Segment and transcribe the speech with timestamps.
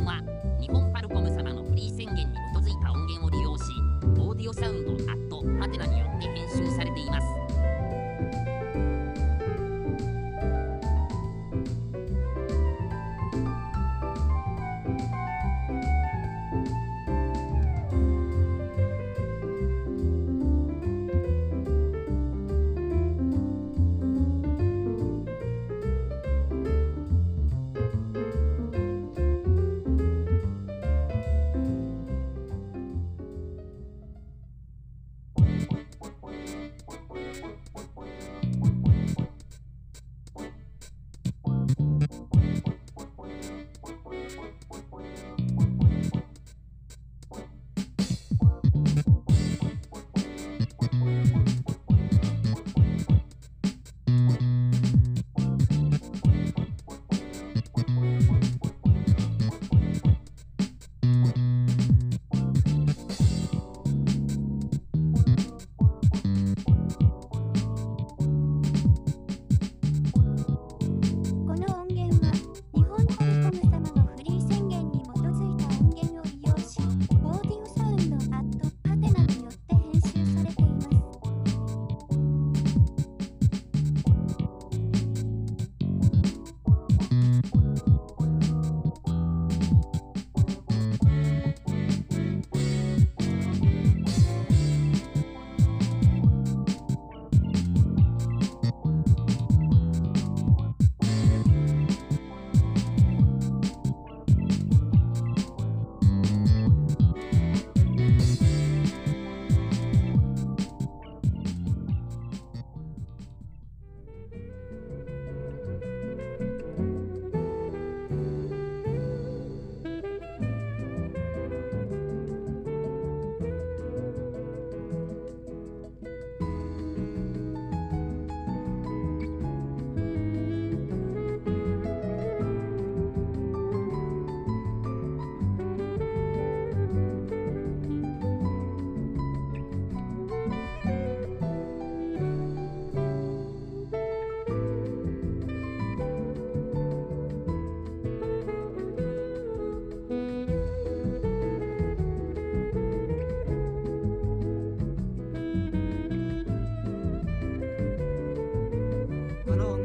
[0.00, 0.31] lap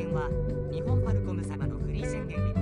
[0.00, 0.30] 言は
[0.72, 2.59] 日本ファルコム様のフリー宣言に